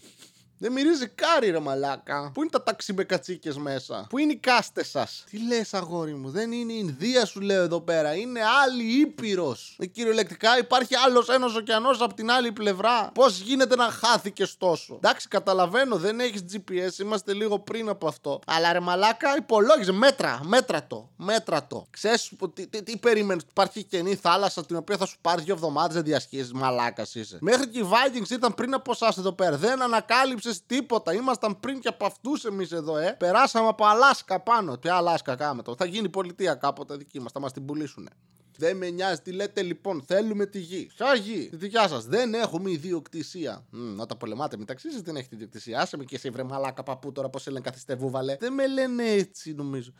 Δεν 0.58 0.72
μυρίζει 0.72 1.08
κάρι 1.08 1.50
ρε 1.50 1.58
μαλάκα. 1.58 2.30
Πού 2.34 2.40
είναι 2.40 2.50
τα 2.50 2.62
ταξιμπεκατσίκε 2.62 3.52
μέσα; 3.56 4.06
Πού 4.08 4.18
είναι 4.18 4.32
οι 4.32 4.36
κάστες 4.36 4.88
σας; 4.88 5.24
Τι 5.30 5.46
λες, 5.46 5.74
αγόρι 5.74 6.14
μου. 6.14 6.30
Δεν 6.30 6.52
είναι 6.52 6.72
η 6.72 6.76
Ινδία 6.80 7.26
σου 7.26 7.40
λέω 7.40 7.62
εδώ 7.62 7.80
πέρα. 7.80 8.14
Είναι 8.14 8.40
άλλη 8.64 9.00
ήπειρος. 9.00 9.76
Ε, 9.80 9.86
κυριολεκτικά 9.86 10.58
υπάρχει 10.58 10.94
άλλος 10.94 11.28
ένας 11.28 11.54
ωκεανός 11.54 12.00
από 12.00 12.14
την 12.14 12.30
άλλη 12.30 12.52
πλευρά. 12.52 13.10
Πώς 13.14 13.38
γίνεται 13.38 13.76
να 13.76 13.90
χάθηκες 13.90 14.56
τόσο; 14.56 14.94
Εντάξει, 14.94 15.28
καταλαβαίνω, 15.28 15.96
δεν 15.96 16.20
έχεις 16.20 16.44
GPS. 16.52 16.98
Είμαστε 16.98 17.32
λίγο 17.32 17.58
πριν 17.58 17.88
από 17.88 18.08
αυτό. 18.08 18.40
Αλλά 18.46 18.72
ρε 18.72 18.80
μαλάκα 18.80 19.36
υπολόγιζε. 19.36 19.92
Μέτρα, 19.92 20.40
μέτρα 20.44 20.86
το. 20.86 21.10
Μέτρα 21.16 21.66
το. 21.66 21.86
Ξέρεις 21.90 22.32
τι, 22.54 22.66
τι, 22.66 22.82
τι 22.82 22.96
περίμενες. 22.96 23.42
Υπάρχει 23.50 23.82
καινή 23.82 24.14
θάλασσα 24.14 24.64
την 24.64 24.76
οποία 24.76 24.96
θα 24.96 25.06
σου 25.06 25.16
πάρει 25.20 25.42
δύο 25.42 25.54
εβδομάδες 25.54 25.96
να 25.96 26.02
διασχίσει. 26.02 26.50
Μαλάκας 26.54 27.14
είσαι. 27.14 27.38
Μέχρι 27.40 27.68
και 27.68 27.78
οι 27.78 27.88
Vikings 27.90 28.30
ήταν 28.30 28.54
πριν 28.54 28.74
από 28.74 28.92
εσάς 28.92 29.16
εδώ 29.16 29.32
πέρα. 29.32 29.56
Δεν 29.56 29.82
ανακάλυψε 29.82 30.43
τίποτα. 30.66 31.12
Ήμασταν 31.12 31.60
πριν 31.60 31.80
και 31.80 31.88
από 31.88 32.06
αυτούς 32.06 32.44
εμείς 32.44 32.72
εδώ, 32.72 32.96
ε. 32.96 33.16
Περάσαμε 33.18 33.68
από 33.68 33.84
Αλάσκα 33.84 34.40
πάνω. 34.40 34.78
Τι 34.78 34.88
Αλάσκα 34.88 35.36
κάμε 35.36 35.62
το. 35.62 35.74
Θα 35.76 35.84
γίνει 35.84 36.08
πολιτεία 36.08 36.54
κάποτε 36.54 36.96
δική 36.96 37.20
μας. 37.20 37.32
Θα 37.32 37.40
μας 37.40 37.52
την 37.52 37.64
πουλήσουνε. 37.64 38.10
Δεν 38.56 38.76
με 38.76 38.90
νοιάζει 38.90 39.20
τι 39.20 39.32
λέτε 39.32 39.62
λοιπόν. 39.62 40.02
Θέλουμε 40.06 40.46
τη 40.46 40.58
γη. 40.58 40.90
Ποια 40.96 41.14
γη, 41.14 41.48
τη 41.50 41.56
δικιά 41.56 41.88
σας. 41.88 42.04
Δεν 42.04 42.34
έχουμε 42.34 42.70
ιδιοκτησία. 42.70 43.64
Mm, 43.72 43.76
να 43.96 44.06
τα 44.06 44.16
πολεμάτε 44.16 44.56
μεταξύ 44.56 44.90
σα 44.90 45.00
δεν 45.00 45.16
έχετε 45.16 45.34
ιδιοκτησία. 45.34 45.80
Άσε 45.80 45.96
με 45.96 46.04
και 46.04 46.18
σε 46.18 46.30
βρε 46.30 46.42
μαλάκα 46.42 46.82
παππού 46.82 47.12
τώρα 47.12 47.28
πώ 47.28 47.38
λένε 47.46 47.60
καθιστέ 47.60 47.94
βούβαλε. 47.94 48.36
Δεν 48.36 48.52
με 48.52 48.66
λένε 48.66 49.04
έτσι 49.04 49.54
νομίζω. 49.54 49.92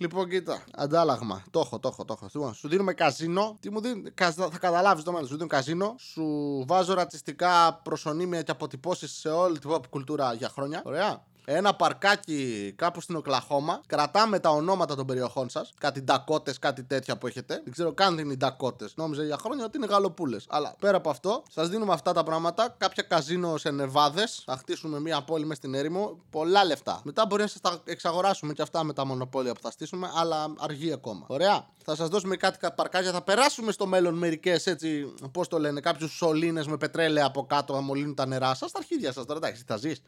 Λοιπόν, 0.00 0.28
κοίτα. 0.28 0.64
Αντάλλαγμα. 0.74 1.44
Το 1.50 1.60
έχω, 1.60 1.78
το 1.78 1.88
έχω, 1.88 2.04
το 2.04 2.12
έχω. 2.12 2.30
Λοιπόν, 2.34 2.54
σου 2.54 2.68
δίνουμε 2.68 2.92
καζίνο. 2.92 3.56
Τι 3.60 3.70
μου 3.70 3.80
δίνει. 3.80 4.12
Θα 4.14 4.58
καταλάβεις 4.60 5.04
το 5.04 5.12
μέλλον. 5.12 5.28
Σου 5.28 5.34
δίνω 5.34 5.46
καζίνο. 5.46 5.94
Σου 5.98 6.24
βάζω 6.66 6.94
ρατσιστικά 6.94 7.80
προσωνύμια 7.82 8.42
και 8.42 8.50
αποτυπώσεις 8.50 9.12
σε 9.12 9.28
όλη 9.28 9.58
την 9.58 9.70
pop 9.72 9.88
κουλτούρα 9.90 10.32
για 10.32 10.48
χρόνια. 10.48 10.82
Ωραία 10.84 11.22
ένα 11.56 11.74
παρκάκι 11.74 12.72
κάπου 12.76 13.00
στην 13.00 13.16
Οκλαχώμα. 13.16 13.80
Κρατάμε 13.86 14.38
τα 14.38 14.50
ονόματα 14.50 14.94
των 14.94 15.06
περιοχών 15.06 15.48
σας. 15.48 15.72
Κάτι 15.80 16.00
ντακότες, 16.02 16.58
κάτι 16.58 16.82
τέτοια 16.82 17.18
που 17.18 17.26
έχετε. 17.26 17.60
Δεν 17.64 17.72
ξέρω 17.72 17.92
καν 17.92 18.16
τι 18.16 18.22
είναι 18.22 18.32
οι 18.32 18.36
ντακότες. 18.36 18.92
Νόμιζα 18.96 19.24
για 19.24 19.38
χρόνια 19.38 19.64
ότι 19.64 19.76
είναι 19.76 19.86
γαλοπούλες. 19.86 20.46
Αλλά 20.48 20.74
πέρα 20.78 20.96
από 20.96 21.10
αυτό, 21.10 21.42
σας 21.50 21.68
δίνουμε 21.68 21.92
αυτά 21.92 22.12
τα 22.12 22.22
πράγματα. 22.22 22.74
Κάποια 22.78 23.02
καζίνο 23.02 23.56
σε 23.56 23.70
νεβάδες. 23.70 24.42
Θα 24.46 24.56
χτίσουμε 24.56 25.00
μία 25.00 25.22
πόλη 25.22 25.44
μες 25.46 25.56
στην 25.56 25.74
έρημο. 25.74 26.18
Πολλά 26.30 26.64
λεφτά. 26.64 27.00
Μετά 27.04 27.26
μπορεί 27.26 27.42
να 27.42 27.48
σας 27.48 27.60
τα 27.60 27.80
εξαγοράσουμε 27.84 28.52
και 28.52 28.62
αυτά 28.62 28.84
με 28.84 28.92
τα 28.92 29.04
μονοπόλια 29.04 29.52
που 29.52 29.60
θα 29.62 29.70
στήσουμε. 29.70 30.10
Αλλά 30.14 30.54
αργεί 30.58 30.92
ακόμα. 30.92 31.24
Ωραία. 31.28 31.68
Θα 31.84 31.94
σας 31.94 32.08
δώσουμε 32.08 32.36
κάτι 32.36 32.58
παρκάκια. 32.74 33.12
Θα 33.12 33.22
περάσουμε 33.22 33.72
στο 33.72 33.86
μέλλον 33.86 34.14
μερικές 34.14 34.66
έτσι. 34.66 35.14
Πώς 35.32 35.48
το 35.48 35.58
λένε, 35.58 35.80
κάποιους 35.80 36.12
σωλήνες 36.12 36.66
με 36.66 36.76
πετρέλαια 36.76 37.26
από 37.26 37.46
κάτω 37.46 37.74
να 37.74 37.80
μολύνουν 37.80 38.14
τα 38.14 38.26
νερά 38.26 38.54
σας. 38.54 38.70
Τα 38.72 38.78
αρχίδια 38.78 39.12
σας 39.12 39.24
τώρα. 39.26 39.38
Εντάξει, 39.38 39.64
θα 39.66 39.76
ζεις. 39.76 40.02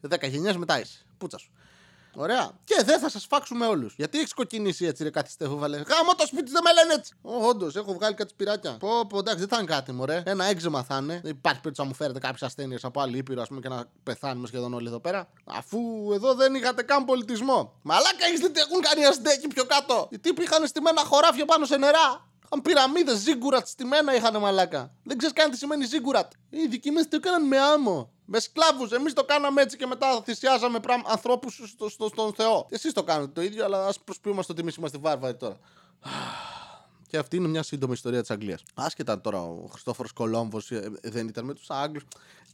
Δέκα 0.00 0.26
γενιές 0.26 0.56
μετά 0.56 0.80
είσαι. 0.80 1.04
Πούτσα 1.18 1.38
σου. 1.38 1.50
Ωραία. 2.14 2.50
Και 2.64 2.82
δεν 2.84 2.98
θα 2.98 3.10
σας 3.10 3.26
φάξουμε 3.26 3.66
όλους. 3.66 3.94
Γιατί 3.96 4.18
έχεις 4.18 4.34
κοκκινήσει 4.34 4.84
έτσι, 4.86 5.02
ρε 5.02 5.10
κάτι 5.10 5.30
στεφούβαλε. 5.30 5.76
Γάμο 5.76 6.14
το 6.16 6.26
σπίτι 6.26 6.50
δεν 6.50 6.62
με 6.64 6.72
λένε 6.72 6.94
έτσι. 6.94 7.14
Όντως, 7.22 7.76
έχω 7.76 7.92
βγάλει 7.92 8.14
κάτι 8.14 8.30
σπυράκια. 8.30 8.76
Πω, 8.76 9.06
πω, 9.06 9.18
εντάξει, 9.18 9.38
δεν 9.38 9.48
θα 9.48 9.56
είναι 9.56 9.66
κάτι, 9.66 9.92
μωρέ. 9.92 10.22
Ένα 10.26 10.44
έξεμα 10.44 10.82
θα 10.82 10.96
είναι. 10.96 11.20
Δεν 11.22 11.30
υπάρχει 11.30 11.60
περίπτωση 11.60 11.80
να 11.80 11.86
μου 11.86 11.94
φέρετε 11.94 12.18
κάποιες 12.18 12.42
ασθένειες 12.42 12.84
από 12.84 13.00
άλλη 13.00 13.16
ήπειρο, 13.16 13.42
ας 13.42 13.48
πούμε, 13.48 13.60
και 13.60 13.68
να 13.68 13.84
πεθάνουμε 14.02 14.46
σχεδόν 14.46 14.74
όλοι 14.74 14.86
εδώ 14.86 15.00
πέρα. 15.00 15.28
Αφού 15.44 15.78
εδώ 16.12 16.34
δεν 16.34 16.54
είχατε 16.54 16.82
καν 16.82 17.04
πολιτισμό. 17.04 17.78
Μαλάκα, 17.82 18.26
έχεις 18.26 18.40
δει 18.40 18.50
τι 18.50 18.60
έχουν 18.60 18.80
κάνει 18.80 19.04
αστέκι 19.04 19.48
πιο 19.48 19.64
κάτω; 19.64 20.08
Οι 20.10 20.18
τύποι 20.18 20.42
είχαν 20.42 20.66
στημένα 20.66 21.04
χωράφια 21.04 21.44
πάνω 21.44 21.64
σε 21.64 21.76
νερά. 21.76 22.28
Αν 22.52 22.62
πυραμίδες, 22.62 23.18
ζίγκουρατ 23.18 23.66
στη 23.66 23.84
μένα 23.84 24.14
είχαν 24.14 24.38
μαλάκα. 24.38 24.92
Δεν 25.02 25.18
ξέρεις 25.18 25.36
καν 25.36 25.50
τι 25.50 25.56
σημαίνει 25.56 25.84
ζίγκουρατ. 25.84 26.32
Οι 26.50 26.66
δικοί 26.66 26.90
μας 26.90 27.08
το 27.08 27.16
έκαναν 27.16 27.46
με 27.46 27.58
άμμο. 27.58 28.10
Με 28.32 28.40
σκλάβους. 28.40 28.92
Εμείς 28.92 29.12
το 29.12 29.24
κάναμε 29.24 29.62
έτσι 29.62 29.76
και 29.76 29.86
μετά 29.86 30.22
θυσιάζαμε 30.22 30.80
ανθρώπους 31.06 31.62
στο, 31.66 31.88
στο, 31.88 32.08
στον 32.08 32.34
Θεό. 32.34 32.66
Εσείς 32.70 32.92
το 32.92 33.02
κάνετε 33.02 33.30
το 33.32 33.42
ίδιο, 33.42 33.64
αλλά 33.64 33.86
ας 33.86 34.00
προσποιούμαστε 34.00 34.52
ότι 34.52 34.60
εμείς 34.60 34.74
είμαστε 34.74 34.98
βάρβαροι 34.98 35.36
τώρα. 35.36 35.58
Και 37.08 37.16
αυτή 37.18 37.36
είναι 37.36 37.48
μια 37.48 37.62
σύντομη 37.62 37.92
ιστορία 37.92 38.20
της 38.20 38.30
Αγγλίας. 38.30 38.62
Άσχετα 38.74 39.20
τώρα 39.20 39.42
ο 39.42 39.66
Χριστόφορος 39.70 40.12
Κολόμβος 40.12 40.70
ε, 40.70 40.90
δεν 41.02 41.28
ήταν 41.28 41.44
με 41.44 41.54
τους 41.54 41.70
Άγγλους. 41.70 42.02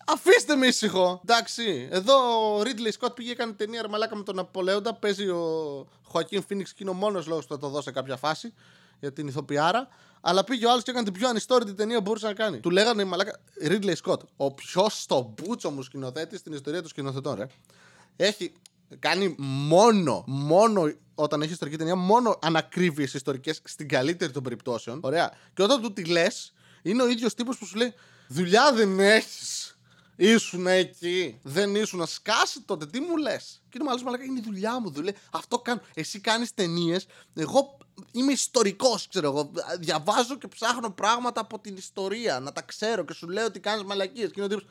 Αφήστε 0.07 0.57
με 0.57 0.67
ήσυχο! 0.67 1.21
Εντάξει, 1.23 1.89
εδώ 1.91 2.15
ο 2.57 2.63
Ρίτλι 2.63 2.93
Σκότ 2.93 3.13
πήγε 3.13 3.31
έκανε 3.31 3.53
ταινία 3.53 3.83
ρεμαλάκα 3.83 4.17
με 4.17 4.23
τον 4.23 4.35
Ναπολέοντα. 4.35 4.95
Παίζει 4.95 5.29
ο 5.29 5.87
Χωακίν 6.03 6.43
Φίνιξ 6.43 6.71
και 6.71 6.79
είναι 6.81 6.91
ο 6.91 6.95
μόνος 6.95 7.27
λόγος 7.27 7.47
που 7.47 7.53
θα 7.53 7.61
το 7.61 7.69
δώσει 7.69 7.85
σε 7.85 7.91
κάποια 7.91 8.17
φάση 8.17 8.55
για 9.01 9.13
την 9.13 9.27
ηθοποιάρα. 9.27 9.89
Αλλά 10.29 10.45
πήγε 10.45 10.67
ο 10.67 10.71
άλλος 10.71 10.83
και 10.83 10.91
έκανε 10.91 11.05
την 11.05 11.15
πιο 11.15 11.29
ανιστόρητη 11.29 11.75
ταινία 11.75 11.97
που 11.97 12.03
μπορούσε 12.03 12.27
να 12.27 12.33
κάνει. 12.33 12.61
Του 12.61 12.71
λέγανε 12.71 13.05
μαλάκα 13.05 13.41
Ρίτλι 13.63 13.97
Σκότ, 13.97 14.23
ο 14.37 14.53
πιο 14.53 14.87
στο 14.89 15.35
μπούτσο 15.35 15.71
μου 15.71 15.83
σκηνοθέτης 15.83 16.39
στην 16.39 16.53
ιστορία 16.53 16.81
των 16.81 16.89
σκηνοθετών, 16.89 17.35
ρε. 17.35 17.47
Έχει 18.17 18.53
κάνει 18.99 19.35
μόνο, 19.39 20.25
μόνο 20.27 20.93
όταν 21.15 21.43
έχει 21.43 21.53
ιστορική 21.53 21.77
ταινία, 21.77 21.97
μόνο 21.97 22.39
ανακρίβειες 22.43 23.15
ιστορικές 23.15 23.61
στην 23.65 23.89
καλύτερη 23.89 24.33
των 24.33 24.43
περιπτώσεων. 24.43 25.01
Ωραία. 25.03 25.33
Και 25.55 25.63
όταν 25.63 25.83
του 25.83 25.93
τη 25.93 26.05
λες, 26.05 26.53
είναι 26.83 27.03
ο 27.03 27.09
ίδιος 27.09 27.35
τύπος 27.35 27.59
που 27.59 27.67
σου 27.67 27.77
λέει 27.77 27.95
Δουλειά 28.29 28.73
δεν 28.73 29.01
έχεις. 29.01 29.76
Ήσουν 30.17 30.67
εκεί. 30.67 31.39
Δεν 31.43 31.75
ήσουν 31.75 31.99
να 31.99 32.07
σκάσει 32.07 32.61
τότε. 32.61 32.87
Τι 32.87 33.01
μου 33.01 33.17
λες; 33.17 33.63
Και 33.69 33.77
είναι 33.81 33.85
μάλλον 33.85 34.03
μαλάκα, 34.03 34.25
είναι 34.25 34.39
η 34.39 34.43
δουλειά 34.43 34.81
μου. 34.81 34.91
Δουλε... 34.91 35.13
Αυτό 35.31 35.59
κάνω. 35.59 35.81
Εσύ 35.95 36.21
κάνεις 36.21 36.55
ταινίες. 36.55 37.07
Εγώ 37.35 37.79
είμαι 38.13 38.33
ιστορικός, 38.33 39.09
ξέρω 39.09 39.27
εγώ. 39.27 39.51
Διαβάζω 39.79 40.39
και 40.39 40.49
ψάχνω 40.49 40.91
πράγματα 40.91 41.41
από 41.41 41.59
την 41.59 41.77
ιστορία. 41.77 42.41
Να 42.41 42.53
τα 42.53 42.63
ξέρω 42.63 43.05
και 43.05 43.13
σου 43.13 43.29
λέω 43.29 43.45
ότι 43.45 43.61
κάνεις 43.61 43.85
μαλακίες. 43.85 44.31
Και 44.31 44.41
είναι 44.41 44.45
ο 44.45 44.49
τύπος. 44.49 44.67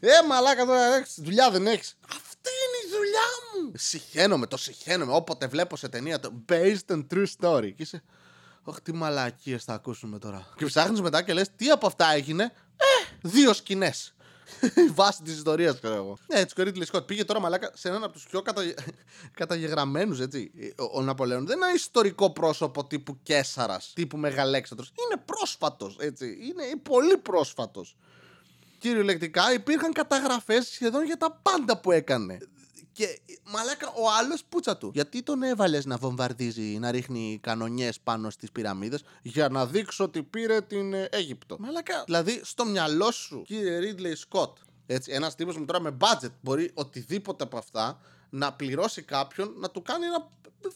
Ε, 0.00 0.26
μαλάκα 0.28 0.66
τώρα 0.66 0.94
έχεις, 0.94 1.14
δουλειά 1.16 1.50
δεν 1.50 1.66
έχεις. 1.66 1.96
Αυτή 2.08 2.50
είναι 2.50 2.94
η 2.94 2.96
δουλειά 2.96 3.28
μου. 3.64 3.72
Συχαίνομαι, 3.76 4.46
το 4.46 4.56
συχαίνομαι. 4.56 5.12
Όποτε 5.12 5.46
βλέπω 5.46 5.76
σε 5.76 5.88
ταινία 5.88 6.20
το 6.20 6.32
based 6.48 6.86
on 6.88 7.06
true 7.14 7.26
story. 7.40 7.72
Και 7.76 7.82
είσαι. 7.82 8.02
Όχι, 8.62 8.80
τι 8.80 8.92
μαλακίες 8.92 9.64
θα 9.64 9.74
ακούσουμε 9.74 10.18
τώρα. 10.18 10.46
Και 10.56 10.64
ψάχνεις 10.64 11.00
μετά 11.00 11.22
και 11.22 11.32
λες, 11.32 11.48
τι 11.56 11.70
από 11.70 11.86
αυτά 11.86 12.12
έγινε; 12.12 12.44
Ε, 12.76 13.16
δύο 13.22 13.52
σκηνές. 13.52 14.14
Βάση 14.94 15.22
της 15.22 15.34
ιστορίας, 15.34 15.78
ξέρω 15.78 15.94
εγώ. 15.94 16.18
Ναι, 16.26 16.40
έτσι, 16.40 16.60
ο 16.60 16.62
Ρίτλι 16.62 16.84
Σκότ 16.84 17.04
πήγε 17.04 17.24
τώρα 17.24 17.40
μαλάκα 17.40 17.70
σε 17.74 17.88
έναν 17.88 18.04
από 18.04 18.12
τους 18.12 18.26
πιο 18.26 18.42
κατα... 18.42 18.62
καταγεγραμμένους, 19.40 20.20
έτσι. 20.20 20.50
Ο, 20.78 20.98
ο 20.98 21.02
Ναπολέον 21.02 21.46
δεν 21.46 21.56
είναι 21.56 21.66
ένα 21.66 21.74
ιστορικό 21.74 22.30
πρόσωπο 22.30 22.84
τύπου 22.84 23.18
Κέσσαρα, 23.22 23.80
τύπου 23.94 24.16
Μεγαλέξατρο. 24.16 24.84
Είναι 25.06 25.22
πρόσφατος, 25.24 25.96
έτσι. 26.00 26.26
Είναι 26.26 26.62
πολύ 26.82 27.16
πρόσφατος 27.16 27.96
κυριολεκτικά 28.80 29.52
υπήρχαν 29.52 29.92
καταγραφές 29.92 30.68
σχεδόν 30.68 31.04
για 31.04 31.16
τα 31.16 31.40
πάντα 31.42 31.80
που 31.80 31.92
έκανε. 31.92 32.38
Και 33.00 33.20
μαλάκα 33.44 33.88
ο 33.88 34.10
άλλος 34.18 34.44
πούτσα 34.48 34.76
του. 34.76 34.90
Γιατί 34.94 35.22
τον 35.22 35.42
έβαλες 35.42 35.84
να 35.84 35.96
βομβαρδίζει, 35.96 36.62
να 36.62 36.90
ρίχνει 36.90 37.38
κανονιές 37.42 38.00
πάνω 38.00 38.30
στις 38.30 38.52
πυραμίδες, 38.52 39.02
για 39.22 39.48
να 39.48 39.66
δείξω 39.66 40.04
ότι 40.04 40.22
πήρε 40.22 40.60
την 40.60 40.94
ε, 40.94 41.08
Αίγυπτο; 41.10 41.56
Μαλάκα. 41.58 42.02
Δηλαδή 42.04 42.40
στο 42.44 42.64
μυαλό 42.64 43.10
σου, 43.10 43.42
κύριε 43.46 43.78
Ρίτλεϊ 43.78 44.14
Σκοτ, 44.14 44.56
έτσι, 44.94 45.12
ένας 45.12 45.34
τύπος 45.34 45.58
με 45.58 45.64
τώρα 45.64 45.80
με 45.80 45.96
budget 46.00 46.30
μπορεί 46.40 46.70
οτιδήποτε 46.74 47.44
από 47.44 47.58
αυτά 47.58 48.00
να 48.30 48.52
πληρώσει 48.52 49.02
κάποιον 49.02 49.54
να 49.58 49.70
του 49.70 49.82
κάνει 49.82 50.04
ένα 50.04 50.28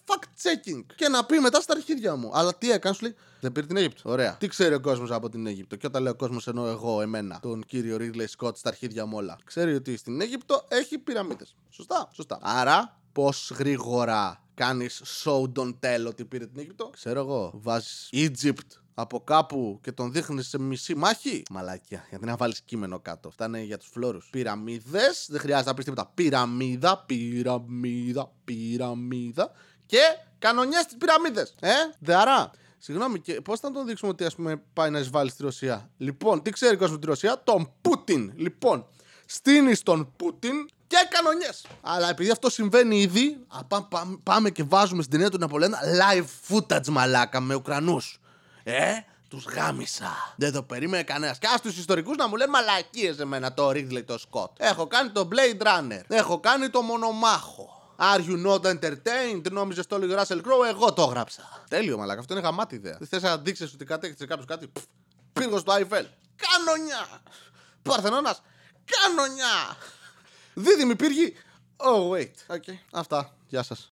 fact-checking 0.06 0.84
και 0.96 1.08
να 1.08 1.24
πει 1.24 1.38
μετά 1.38 1.60
στα 1.60 1.72
αρχίδια 1.74 2.16
μου. 2.16 2.30
Αλλά 2.32 2.54
τι 2.54 2.70
έκανε, 2.70 2.94
σου 2.94 3.02
λέει, 3.02 3.14
δεν 3.40 3.52
πήρε 3.52 3.66
την 3.66 3.76
Αίγυπτο. 3.76 4.10
Ωραία. 4.10 4.36
Τι 4.36 4.46
ξέρει 4.48 4.74
ο 4.74 4.80
κόσμος 4.80 5.10
από 5.10 5.28
την 5.28 5.46
Αίγυπτο; 5.46 5.76
Και 5.76 5.86
όταν 5.86 6.02
λέει 6.02 6.12
ο 6.12 6.16
κόσμος, 6.16 6.46
εννοώ 6.46 6.66
εγώ, 6.68 7.00
εμένα, 7.00 7.40
τον 7.40 7.64
κύριο 7.64 7.96
Ρίγλεϊ 7.96 8.26
Σκότ 8.26 8.56
στα 8.56 8.68
αρχίδια 8.68 9.06
μου 9.06 9.16
όλα. 9.16 9.38
Ξέρει 9.44 9.74
ότι 9.74 9.96
στην 9.96 10.20
Αίγυπτο 10.20 10.64
έχει 10.68 10.98
πυραμίδες. 10.98 11.56
Σωστά, 11.68 12.10
σωστά. 12.12 12.38
Άρα, 12.42 13.00
πώς 13.12 13.52
γρήγορα 13.58 14.44
κάνεις 14.54 15.02
show 15.22 15.42
don't 15.58 15.74
tell 15.80 16.06
ότι 16.06 16.24
πήρε 16.24 16.46
την 16.46 16.60
Αίγυπτο; 16.60 16.90
Ξέρω 16.94 17.20
εγώ. 17.20 17.50
Βάζεις 17.54 18.08
Egypt 18.12 18.83
από 18.94 19.20
κάπου 19.20 19.78
και 19.82 19.92
τον 19.92 20.12
δείχνεις 20.12 20.48
σε 20.48 20.58
μισή 20.58 20.94
μάχη. 20.94 21.42
Μαλάκια, 21.50 22.06
γιατί 22.08 22.24
να 22.24 22.36
βάλεις 22.36 22.60
κείμενο 22.60 22.98
κάτω. 23.00 23.28
Αυτά 23.28 23.46
είναι 23.46 23.62
για 23.62 23.78
τους 23.78 23.88
φλόρους. 23.92 24.28
Πυραμίδες, 24.30 25.26
δεν 25.28 25.40
χρειάζεται 25.40 25.68
να 25.68 25.74
πεις 25.74 25.84
τίποτα. 25.84 26.10
Πυραμίδα, 26.14 27.04
πυραμίδα, 27.06 28.30
πυραμίδα. 28.44 29.52
Και 29.86 30.00
κανονιές 30.38 30.80
στι 30.82 30.96
πυραμίδες. 30.96 31.54
Ε, 31.60 31.72
δεαρά. 31.98 32.50
Συγγνώμη, 32.78 33.20
και 33.20 33.40
πώς 33.40 33.60
θα 33.60 33.70
τον 33.70 33.86
δείξουμε 33.86 34.10
ότι 34.10 34.24
ας 34.24 34.34
πούμε, 34.34 34.62
πάει 34.72 34.90
να 34.90 34.98
εισβάλλει 34.98 35.30
στη 35.30 35.42
Ρωσία; 35.42 35.90
Λοιπόν, 35.96 36.42
τι 36.42 36.50
ξέρει 36.50 36.74
ο 36.74 36.78
κόσμος 36.78 36.98
τη 36.98 37.06
Ρωσία, 37.06 37.42
τον 37.44 37.72
Πούτιν. 37.80 38.32
Λοιπόν, 38.36 38.86
στείνει 39.26 39.76
τον 39.76 40.12
Πούτιν 40.16 40.68
και 40.86 40.96
κανονιές. 41.10 41.66
Αλλά 41.80 42.08
επειδή 42.08 42.30
αυτό 42.30 42.50
συμβαίνει 42.50 43.00
ήδη, 43.00 43.38
α, 43.48 43.82
πάμε 44.22 44.50
και 44.50 44.62
βάζουμε 44.62 45.02
στην 45.02 45.12
ταινία 45.12 45.30
του 45.30 45.38
Ναπολέοντα 45.38 45.78
live 46.00 46.54
footage 46.54 46.88
μαλάκα 46.88 47.40
με 47.40 47.54
Ουκρανούς. 47.54 48.18
Ε, 48.64 48.92
τους 49.28 49.44
γάμισα. 49.44 50.34
Δεν 50.36 50.52
το 50.52 50.62
περίμενε 50.62 51.02
κανένας. 51.02 51.38
Και 51.38 51.46
ας 51.46 51.60
τους 51.60 51.76
ιστορικούς 51.76 52.16
να 52.16 52.28
μου 52.28 52.36
λένε 52.36 52.50
μαλακίες 52.50 53.18
εμένα 53.18 53.54
το 53.54 53.68
Ridley 53.68 54.04
το 54.04 54.18
Scott. 54.30 54.50
Έχω 54.56 54.86
κάνει 54.86 55.10
το 55.10 55.28
Blade 55.32 55.62
Runner. 55.62 56.00
Έχω 56.08 56.40
κάνει 56.40 56.68
το 56.68 56.82
Μονομάχο. 56.82 57.96
Are 57.98 58.20
you 58.20 58.46
not 58.46 58.60
entertained? 58.60 59.50
Νόμιζε 59.50 59.84
το 59.84 59.98
λίγο 59.98 60.14
Russell 60.20 60.36
Crowe, 60.36 60.66
εγώ 60.68 60.92
το 60.92 61.02
έγραψα. 61.02 61.64
Τέλειο, 61.68 61.98
μαλάκα. 61.98 62.20
Αυτό 62.20 62.34
είναι 62.34 62.42
γαμάτη 62.42 62.74
ιδέα. 62.74 62.96
Δεν 62.98 63.08
θες 63.08 63.22
να 63.22 63.38
δείξεις 63.38 63.72
ότι 63.72 63.84
κατέκτησε 63.84 64.26
κάποιο 64.26 64.44
κάτι; 64.44 64.72
Πύργος 65.32 65.60
στο 65.60 65.72
Άιφελ. 65.72 66.06
Κανονιά! 66.36 67.06
Παρθενώνας. 67.82 68.42
Κανονιά! 68.84 69.76
Δίδυμη 70.54 70.96
πύργη. 70.96 71.36
Oh, 71.76 72.10
wait. 72.10 72.56
Okay. 72.56 72.78
Αυτά. 72.92 73.34
Γεια 73.46 73.62
σας. 73.62 73.93